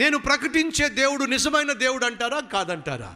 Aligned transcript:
నేను 0.00 0.18
ప్రకటించే 0.18 0.88
దేవుడు 0.88 1.24
నిజమైన 1.24 1.72
దేవుడు 1.72 2.04
అంటారా? 2.04 2.40
కాదంటారా? 2.40 3.14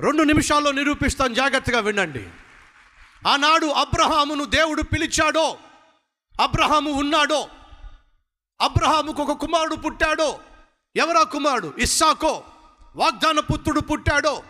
రెండు 0.00 0.22
నిమిషాల్లో 0.22 0.72
నిరూపిస్తాను 0.72 1.34
జాగ్రత్తగా 1.34 1.80
వినండి. 1.80 2.28
ఆనాడు 3.28 3.66
అబ్రహామును 3.66 4.44
దేవుడు 4.44 4.82
పిలిచాడో 4.82 5.58
అబ్రహాము 6.40 6.90
ఉన్నాడో 6.90 7.48
అబ్రహాముకు 8.60 9.22
ఒక 9.22 9.40
కుమారుడు 9.40 9.74
పుట్టాడో 9.74 10.38
ఎవరా 10.96 11.22
కుమారుడు? 11.22 11.74
ఇస్సాకో. 11.78 12.44
వాగ్దాన 12.96 13.40
పుత్రుడు 13.40 13.80
పుట్టాడో 13.80 14.42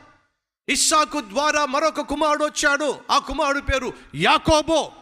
ఇస్సాకు 0.68 1.20
ద్వారా 1.20 1.66
మరొక 1.66 2.00
కుమారుడు 2.00 2.44
వచ్చాడు. 2.44 2.98
ఆ 3.10 3.18
కుమారుడు 3.18 3.60
పేరు 3.60 3.92
యాకోబో. 4.14 4.92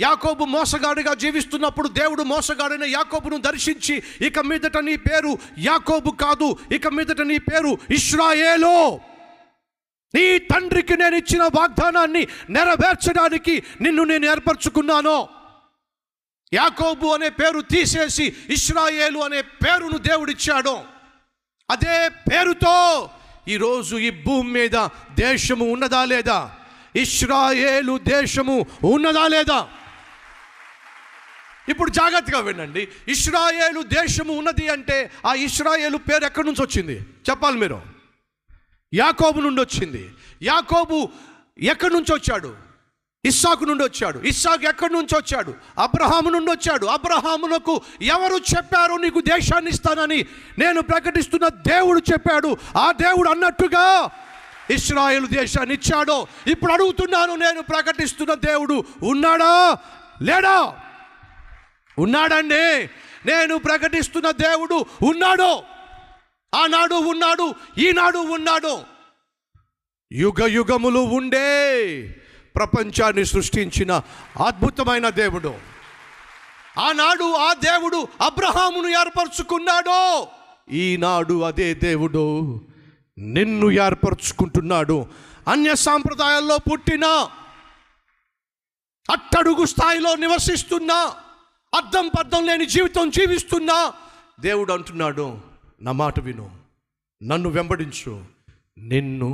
యాకోబు 0.00 0.44
మోసగాడిగా 0.44 1.14
జీవిస్తున్నప్పుడు 1.14 1.88
దేవుడు 1.88 2.22
మోసగాడైన 2.22 2.84
యాకోబును 2.84 3.36
దర్శించి 3.36 4.02
ఇక 4.20 4.38
మీదట 4.38 4.78
నీ 4.78 4.96
పేరు 4.96 5.38
యాకోబు 5.58 6.10
కాదు 6.10 6.56
ఇక 6.72 6.88
మీదట 6.88 7.20
నీ 7.20 7.38
పేరు 7.38 7.78
ఇష్రాయేలో 7.90 9.00
నీ 10.14 10.38
తండ్రికి 10.38 10.96
నేను 10.96 11.16
ఇచ్చిన 11.16 11.42
వాగ్దానాన్ని 11.42 12.26
నెరవేర్చడానికి 12.50 13.62
నిన్ను 13.80 14.04
నేను 14.04 14.26
ఏర్పరచుకున్నాను. 14.26 15.28
యాకోబు 16.54 17.06
అనే 17.06 17.28
పేరు 17.28 17.60
తీసేసి 17.60 18.36
ఇస్రాయేలు 18.48 19.18
అనే 19.18 19.40
పేరును 19.42 19.98
దేవుడిచ్చాడు. 19.98 20.76
అదే 21.70 22.08
పేరుతో 22.08 23.10
ఈరోజు 23.48 23.96
ఈ 23.96 24.10
భూమి 24.10 24.50
మీద 24.50 24.88
దేశము 25.14 25.72
ఉన్నదా 25.72 26.04
లేదా? 26.04 26.38
ఇస్రాయేలు 26.96 27.98
దేశము 27.98 28.66
ఉన్నదా 28.84 29.28
లేదా? 29.28 29.68
ఇప్పుడు 31.68 31.90
జాగ్రత్తగా 31.90 32.40
వినండి. 32.40 32.88
ఇస్రాయేలు 33.08 33.82
దేశము 33.82 34.32
ఉన్నది 34.32 34.68
అంటే 34.68 35.10
ఆ 35.26 35.34
ఇస్రాయేలు 35.34 35.96
పేరు 35.96 36.24
ఎక్కడి 36.24 36.46
నుంచి 36.46 36.62
వచ్చింది? 36.62 37.00
చెప్పాలి 37.30 37.56
మీరు. 37.56 37.82
యాకోబు 38.94 39.40
నుండి 39.40 39.60
వచ్చింది. 39.60 40.14
యాకోబు 40.42 41.08
ఎక్కడి 41.58 41.94
నుంచి 41.94 42.14
వచ్చాడు? 42.14 42.54
ఇస్సాకు 43.24 43.64
నుండి 43.64 43.84
వచ్చాడు. 43.84 44.18
ఇస్సాకు 44.18 44.68
ఎక్కడి 44.68 44.92
నుంచి 44.92 45.16
వచ్చాడు? 45.16 45.54
అబ్రహాము 45.78 46.30
నుండి 46.30 46.50
వచ్చాడు. 46.50 46.86
అబ్రహామునకు 46.86 47.80
ఎవరు 48.02 48.34
చెప్పారు 48.34 48.94
నీకు 48.94 49.20
దేశాన్ని 49.20 49.70
ఇస్తానని 49.70 50.26
నేను 50.58 50.82
ప్రకటిస్తున్న 50.82 51.48
దేవుడు 51.48 52.00
చెప్పాడు. 52.12 52.56
ఆ 52.76 52.92
దేవుడు 52.92 53.28
అన్నట్టుగా 53.28 54.10
ఇస్రాయేల్ 54.70 55.28
దేశాన్ని 55.28 55.74
ఇచ్చాడో. 55.74 56.26
ఇప్పుడు 56.46 56.72
అడుగుతున్నాను 56.72 57.34
నేను 57.34 57.62
ప్రకటిస్తున్న 57.62 58.34
దేవుడు 58.34 58.84
ఉన్నాడా? 59.02 59.78
లేడా? 60.22 60.76
ఉన్నాడండి. 61.98 62.90
నేను 63.30 63.58
ప్రకటిస్తున్న 63.58 64.30
దేవుడు 64.30 64.86
ఉన్నాడు. 65.02 65.62
ఆనాడు 66.54 66.94
ఉన్నాడు 66.94 67.54
ఈనాడు 67.78 68.18
ఉన్నాడు. 68.18 68.80
యుగ 70.12 70.46
యుగములు 70.46 70.98
ఉండే 70.98 71.86
ప్రపంచాన్ని 72.56 73.26
సృష్టించిన 73.26 73.92
అద్భుతమైన 74.46 75.08
దేవుడు. 75.08 75.54
ఆనాడు 76.78 77.32
ఆ 77.32 77.52
దేవుడు 77.52 78.08
అబ్రహామును 78.20 78.88
ఏర్పరచుకున్నాడు 78.88 80.26
ఈనాడు 80.72 81.42
అదే 81.42 81.74
దేవుడు 81.74 82.60
నిన్ను 83.18 83.70
ఏర్పరచుకుంటున్నాడు. 83.70 85.06
అన్య 85.48 85.74
సాంప్రదాయాల్లో 85.74 86.56
పుట్టిన 86.56 87.04
అట్టడుగు 89.10 89.64
స్థాయిలో 89.64 90.14
నివసిస్తున్నా 90.14 91.12
అర్థం 91.74 92.10
పర్థం 92.18 92.46
లేని 92.46 92.66
జీవితం 92.66 93.10
జీవిస్తున్నా 93.10 93.92
దేవుడు 94.40 94.72
అంటున్నాడు 94.72 95.40
నా 95.80 95.92
మాట 95.92 96.20
విను. 96.20 96.56
నన్ను 97.22 97.48
వెంబడించు. 97.48 98.24
నిన్ను 98.78 99.28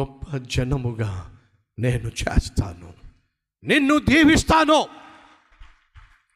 గొప్ప 0.00 0.36
జనముగా 0.36 1.36
నేను 1.78 2.06
చేస్తాను. 2.06 2.94
నిన్ను 3.64 3.98
దీవిస్తాను. 3.98 4.86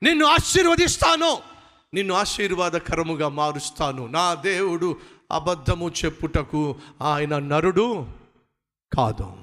నిన్ను 0.02 0.26
ఆశీర్వదిస్తాను. 0.26 1.38
నిన్ను 1.94 2.14
ఆశీర్వాదకరముగా 2.14 3.28
మారుస్తాను. 3.28 4.06
నా 4.06 4.34
దేవుడు 4.34 5.00
అబద్ధము 5.32 5.90
చెప్పుటకు 6.04 6.80
ఆయన 7.02 7.38
నరుడు 7.38 8.06
కాదు. 8.96 9.36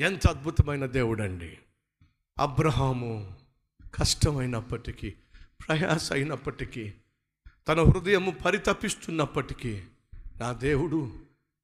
ఎంత 0.00 0.26
అద్భుతమైన 0.26 0.86
దేవుడండి. 0.86 1.58
అబ్రహాము 2.38 3.37
కష్టమైనప్పటికీ 3.94 5.10
ప్రయాస 5.66 6.12
అయినప్పటికీ 6.12 6.92
తన 7.68 7.80
హృదయము 7.80 8.30
పరితపిస్తున్నప్పటికీ 8.30 9.82
నా 10.40 10.52
దేవుడు 10.52 11.18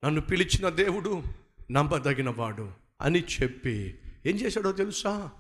నన్ను 0.05 0.21
పిలిచిన 0.21 0.69
దేవుడు 0.69 1.23
నమ్మదగినవాడు 1.71 2.73
అని 3.01 3.25
చెప్పి 3.25 4.01
ఏం 4.27 4.37
చేశాడో 4.37 4.73
తెలుసా? 4.73 5.31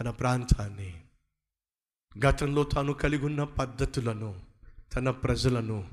తన 0.00 0.10
ప్రాంతాన్ని 0.10 0.94
గతంలో 2.26 2.64
తాను 2.64 2.92
కలిగి 2.92 3.24
ఉన్న 3.24 3.44
పద్ధతులను 3.44 4.40
తన 4.94 5.10
ప్రజలను 5.10 5.88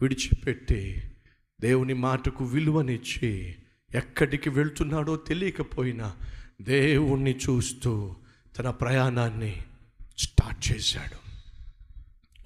విడిచిపెట్టి 0.00 1.12
దేవుని 1.60 1.94
మాటకు 1.94 2.44
విలువనిచ్చి 2.44 3.56
ఎక్కడికి 3.94 4.50
వెళ్తున్నాడో 4.50 5.16
తెలియకపోయినా 5.16 6.16
దేవుణ్ణి 6.60 7.36
చూస్తూ 7.36 8.16
తన 8.58 8.70
ప్రయాణాన్ని 8.70 9.62
స్టార్ట్ 10.18 10.72
చేశాడు. 10.72 11.30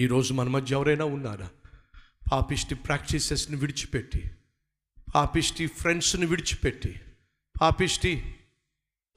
ఈరోజు 0.02 0.34
మన 0.34 0.48
మధ్య 0.48 0.74
ఎవరైనా 0.74 1.04
ఉన్నారా? 1.04 1.48
పాపిష్టి 2.32 2.74
ప్రాక్టీసెస్ని 2.74 3.56
విడిచిపెట్టి 3.56 4.30
పాపిష్టి 5.14 5.66
ఫ్రెండ్స్ని 5.66 6.26
విడిచిపెట్టి 6.26 7.00
పాపిష్టి 7.60 8.34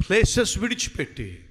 ప్లేసెస్ 0.01 0.57
విడిచిపెట్టి 0.57 1.45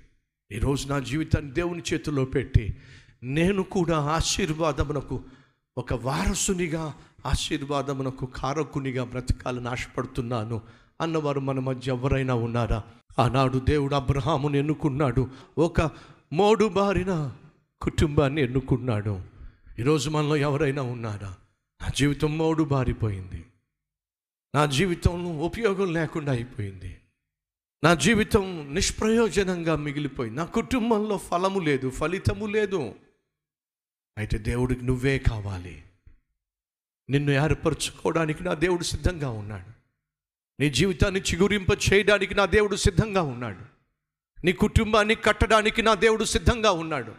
ఈరోజు 0.53 0.89
నా 0.89 0.99
జీవితాన్ని 0.99 1.53
దేవుని 1.53 1.83
చేతిలో 1.93 2.25
పెట్టి 2.25 2.77
నేను 3.23 3.63
కూడా 3.63 3.99
ఆశీర్వాదమునకు 3.99 5.25
ఒక 5.79 5.93
వారసునిగా 5.93 6.95
ఆశీర్వాదమునకు 7.27 8.27
కారకునిగా 8.27 9.05
బ్రతకాలని 9.05 9.69
ఆశపడుతున్నాను. 9.69 10.63
అన్నవారు 11.01 11.41
మన 11.41 11.59
మధ్య 11.59 11.93
ఎవరైనా 11.93 12.35
ఉన్నారా? 12.35 12.83
ఆనాడు 13.19 13.59
దేవుడు 13.59 13.95
అబ్రహాముని 13.95 14.59
ఎన్నుకున్నాడు. 14.59 15.31
ఒక 15.59 15.91
మోడు 16.33 16.69
బారిన 16.69 17.37
కుటుంబాన్ని 17.83 18.43
ఎన్నుకున్నాడు. 18.43 19.21
ఈరోజు 19.79 20.11
మనలో 20.11 20.37
ఎవరైనా 20.37 20.83
ఉన్నారా? 20.83 21.35
నా 21.83 21.89
జీవితం 21.89 22.39
మోడు 22.39 22.63
బారిపోయింది 22.63 23.45
నా 24.55 24.67
జీవితంలో 24.67 25.31
ఉపయోగం 25.31 25.93
లేకుండా 25.93 26.33
అయిపోయింది. 26.33 26.99
నా 27.85 27.95
జీవితం 27.95 28.75
నిష్ప్రయోజనంగా 28.75 29.77
మిగిలిపోయింది. 29.77 30.39
నా 30.39 30.45
కుటుంబంలో 30.45 31.19
ఫలము 31.19 31.61
లేదు 31.61 31.91
ఫలితము 31.91 32.47
లేదు. 32.47 32.95
అయితే 34.19 34.39
దేవుడికి 34.39 34.85
నువ్వే 34.85 35.19
కావాలి. 35.19 35.83
నిన్ను 37.11 37.31
ఏర్పరచుకోవడానికి 37.31 38.45
నా 38.45 38.55
దేవుడు 38.55 38.83
సిద్ధంగా 38.83 39.31
ఉన్నాడు. 39.31 39.76
నీ 40.61 40.71
జీవితాన్ని 40.71 41.21
చిగురింప 41.21 41.67
చేయడానికి 41.93 42.35
నా 42.35 42.47
దేవుడు 42.47 42.77
సిద్ధంగా 42.77 43.23
ఉన్నాడు. 43.23 43.61
నీ 44.45 44.53
కుటుంబాన్ని 44.53 45.15
కట్టడానికి 45.15 45.83
నా 45.83 45.95
దేవుడు 45.95 46.25
సిద్ధంగా 46.25 46.71
ఉన్నాడు. 46.71 47.15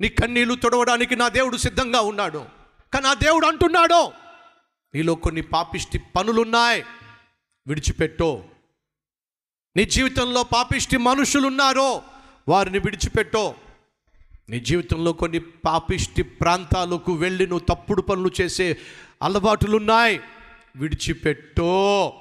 నీ 0.00 0.08
కన్నీళ్ళు 0.08 0.54
తొడవడానికి 0.54 1.16
నా 1.16 1.28
దేవుడు 1.28 1.56
సిద్ధంగా 1.56 2.00
ఉన్నాడు. 2.00 2.46
కానీ 2.92 3.06
ఆ 3.06 3.14
దేవుడు 3.14 3.46
అంటున్నాడు 3.46 4.12
నీలో 4.94 5.14
కొన్ని 5.14 5.40
పాపిష్టి 5.40 5.98
పనులున్నాయి 5.98 6.84
విడిచిపెట్టో. 7.66 8.44
నీ 9.76 9.84
జీవితంలో 9.84 10.42
పాపిష్టి 10.42 10.96
మనుషులున్నారో 10.96 12.02
వారిని 12.48 12.78
విడిచిపెట్టో. 12.78 13.54
నీ 14.48 14.60
జీవితంలో 14.60 15.12
కొన్ని 15.12 15.38
పాపిష్టి 15.38 16.22
ప్రాంతాలకు 16.22 17.12
వెళ్ళి 17.12 17.46
నువ్వు 17.46 17.74
తప్పుడు 17.74 18.02
పనులు 18.02 18.30
చేసే 18.40 18.76
అలవాటులున్నాయి. 19.22 20.20
విడిచిపెట్టో. 20.76 22.12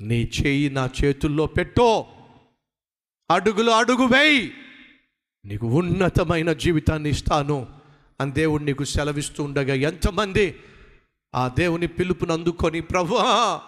నీ 0.00 0.30
చేయి 0.42 0.70
నా 0.70 0.90
చేతుల్లో 1.04 1.46
పెట్టో. 1.46 2.06
అడుగులు 3.30 3.70
అడుగు 3.70 4.04
వేయి. 4.04 4.52
నీకు 5.44 5.66
ఉన్నతమైన 5.66 6.52
జీవితాన్ని 6.52 7.10
ఇస్తాను. 7.10 7.68
అని 8.20 8.32
దేవుడు 8.32 8.62
నీకు 8.62 8.84
సెలవిస్తూ 8.84 9.44
ఉండగా 9.44 9.74
ఎంతమంది 9.74 10.60
ఆ 11.34 11.48
దేవుని 11.48 11.86
పిలుపుని 11.86 12.32
అందుకొని 12.32 12.80
ప్రభువా 12.80 13.60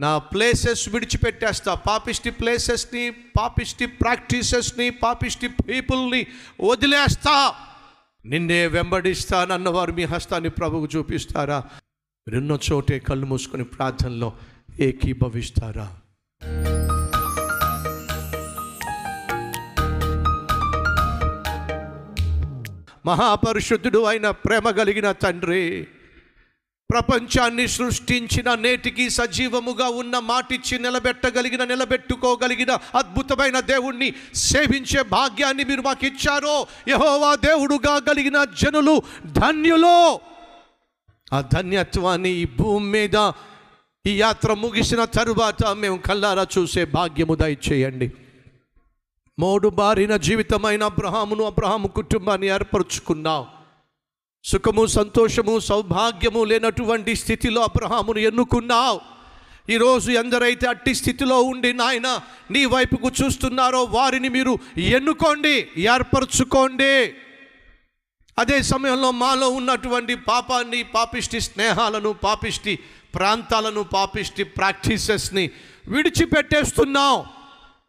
నా 0.00 0.18
ప్లేసెస్ 0.18 0.88
విడిచిపెట్టేస్తా. 0.88 1.74
పాపిష్టి 1.74 2.30
ప్లేసెస్ని 2.30 3.10
పాపిష్టి 3.10 3.86
ప్రాక్టీసెస్ని 3.86 4.90
పాపిష్టి 4.90 5.48
పీపుల్ని 5.48 6.26
వదిలేస్తా. 6.60 7.54
నిన్నే 8.24 8.66
వెంబడిస్తానన్నవారు 8.66 9.92
మీ 9.92 10.04
హస్తాన్ని 10.04 10.50
ప్రభువు 10.50 10.88
చూపిస్తారా? 10.96 11.64
రెండో 12.28 12.58
చోటే 12.72 12.98
కళ్ళు 12.98 13.26
మూసుకొని 13.26 13.64
ప్రార్థనలో 13.64 14.32
ఏకీభవిస్తారా? 14.80 15.88
మహాపరిశుద్ధుడు 23.06 24.04
అయిన 24.04 24.30
ప్రేమ 24.30 24.70
కలిగిన 24.70 25.12
తండ్రి 25.12 25.86
ప్రపంచాన్ని 26.90 27.66
సృష్టించిన 27.66 28.54
నేటికి 28.54 29.10
సజీవముగా 29.10 29.88
ఉన్న 29.88 30.18
మాటిచ్చి 30.18 30.78
నిలబెట్టగలిగిన 30.78 31.64
నిలబెట్టుకోగలిగిన 31.64 32.78
అద్భుతమైన 32.94 33.60
దేవుణ్ణి 33.60 34.14
సేవించే 34.34 35.02
భాగ్యాన్ని 35.02 35.64
మీరు 35.64 35.80
మాకు 35.80 36.06
ఇచ్చారో 36.06 36.66
యహోవా 36.88 37.34
దేవుడుగా 37.34 37.98
కలిగిన 37.98 38.44
జనులు 38.44 39.02
ధన్యులో. 39.24 40.20
ఆ 41.32 41.40
ధన్యత్వాన్ని 41.40 42.30
ఈ 42.30 42.44
భూమి 42.44 42.86
మీద 42.86 43.32
ఈ 44.06 44.20
యాత్ర 44.20 44.52
ముగిసిన 44.52 45.04
తరువాత 45.04 45.66
మేము 45.66 45.96
కల్లారా 45.96 46.46
చూసే 46.58 46.84
భాగ్యము 46.84 47.34
దయచేయండి. 47.34 48.12
మోడు 49.38 49.68
బారిన 49.68 50.16
జీవితమైన 50.16 50.84
అబ్రహామును 50.84 51.44
అబ్రహాము 51.44 51.88
కుటుంబాన్ని 51.88 52.46
ఏర్పరచుకున్నావు. 52.46 53.46
సుఖము 54.44 54.86
సంతోషము 54.86 55.58
సౌభాగ్యము 55.58 56.44
లేనటువంటి 56.44 57.14
స్థితిలో 57.14 57.62
అబ్రహామును 57.62 58.18
ఎన్నుకున్నావు. 58.18 59.00
ఈరోజు 59.70 60.10
ఎందరైతే 60.10 60.66
అట్టి 60.66 60.94
స్థితిలో 60.94 61.42
ఉండి 61.42 61.72
నాయన 61.72 62.18
నీ 62.50 62.64
వైపుకు 62.64 63.10
చూస్తున్నారో 63.22 63.84
వారిని 63.84 64.28
మీరు 64.28 64.58
ఎన్నుకోండి 64.78 65.68
ఏర్పరచుకోండి. 65.76 67.12
అదే 68.38 68.58
సమయంలో 68.62 69.10
మాలో 69.16 69.48
ఉన్నటువంటి 69.50 70.14
పాపాన్ని 70.28 70.80
పాపిష్టి 70.94 71.40
స్నేహాలను 71.40 72.12
పాపిష్టి 72.22 72.74
ప్రాంతాలను 73.14 73.82
పాపిష్టి 73.92 74.44
ప్రాక్టీసెస్ని 74.56 75.44
విడిచిపెట్టేస్తున్నాం 75.84 77.14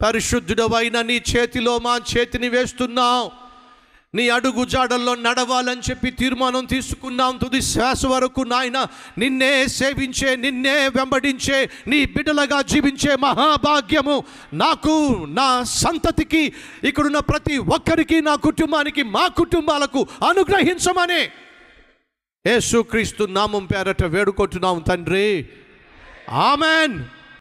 పరిశుద్ధుడవైన 0.01 0.97
నీ 1.01 1.17
చేతిలో 1.31 1.73
మా 1.79 1.95
చేతిని 2.11 2.47
వేస్తున్నాం 2.49 3.17
నీ 4.15 4.29
అడుగు 4.29 4.65
జాడల్లో 4.65 5.15
నడవాలని 5.15 5.81
చెప్పి 5.89 6.11
తీర్మానం 6.11 6.65
తీసుకున్నాం 6.65 7.37
తుది 7.37 7.61
శ్వాస 7.61 8.05
వరకు 8.05 8.41
నాయన 8.41 8.87
నిన్నే 9.17 9.67
సేవించే 9.67 10.35
నిన్నే 10.35 10.87
వెంబడించే 10.87 11.69
నీ 11.87 12.05
బిడ్డలుగా 12.05 12.61
జీవించే 12.61 13.15
మహాభాగ్యము 13.15 14.23
నాకు 14.53 15.25
నా 15.29 15.63
సంతతికి 15.63 16.53
ఇక్కడున్న 16.83 17.19
ప్రతి 17.19 17.57
ఒక్కరికి 17.57 18.21
నా 18.21 18.35
కుటుంబానికి 18.35 19.03
మా 19.03 19.27
కుటుంబాలకు 19.27 20.07
అనుగ్రహించమని. 20.29 21.21
యేసుక్రీస్తు 22.49 23.23
నామం 23.23 23.65
పేరట 23.65 24.03
వేడుకుంటున్నాం 24.03 24.79
తండ్రి. 24.79 25.49
ఆమెన్. 26.29 27.05